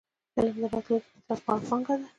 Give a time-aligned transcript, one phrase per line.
[0.37, 2.07] علم د راتلونکي نسل لپاره پانګه ده.